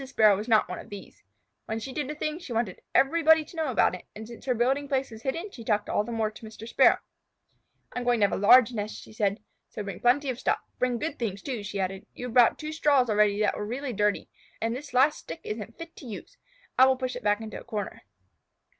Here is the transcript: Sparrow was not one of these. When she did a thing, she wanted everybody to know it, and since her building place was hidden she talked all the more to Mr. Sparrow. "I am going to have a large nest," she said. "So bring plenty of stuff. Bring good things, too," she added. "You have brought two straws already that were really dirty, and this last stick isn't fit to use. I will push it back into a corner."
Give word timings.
Sparrow 0.07 0.35
was 0.35 0.47
not 0.47 0.67
one 0.67 0.79
of 0.79 0.89
these. 0.89 1.21
When 1.67 1.79
she 1.79 1.93
did 1.93 2.09
a 2.09 2.15
thing, 2.15 2.39
she 2.39 2.51
wanted 2.53 2.81
everybody 2.95 3.45
to 3.45 3.55
know 3.55 3.69
it, 3.71 4.05
and 4.15 4.27
since 4.27 4.45
her 4.45 4.55
building 4.55 4.87
place 4.87 5.11
was 5.11 5.21
hidden 5.21 5.51
she 5.51 5.63
talked 5.63 5.89
all 5.89 6.03
the 6.03 6.11
more 6.11 6.31
to 6.31 6.43
Mr. 6.43 6.67
Sparrow. 6.67 6.97
"I 7.93 7.99
am 7.99 8.03
going 8.05 8.19
to 8.21 8.25
have 8.25 8.33
a 8.33 8.35
large 8.41 8.73
nest," 8.73 8.99
she 8.99 9.13
said. 9.13 9.43
"So 9.69 9.83
bring 9.83 9.99
plenty 9.99 10.31
of 10.31 10.39
stuff. 10.39 10.57
Bring 10.79 10.97
good 10.97 11.19
things, 11.19 11.43
too," 11.43 11.61
she 11.61 11.79
added. 11.79 12.07
"You 12.15 12.25
have 12.25 12.33
brought 12.33 12.57
two 12.57 12.71
straws 12.73 13.11
already 13.11 13.39
that 13.41 13.55
were 13.55 13.63
really 13.63 13.93
dirty, 13.93 14.27
and 14.59 14.75
this 14.75 14.95
last 14.95 15.19
stick 15.19 15.41
isn't 15.43 15.77
fit 15.77 15.95
to 15.97 16.07
use. 16.07 16.35
I 16.79 16.87
will 16.87 16.97
push 16.97 17.15
it 17.15 17.21
back 17.23 17.39
into 17.39 17.61
a 17.61 17.63
corner." 17.63 18.01